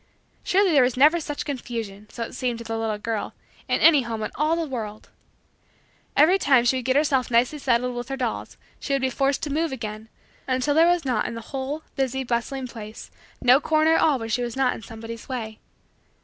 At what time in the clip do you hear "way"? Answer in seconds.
15.29-15.59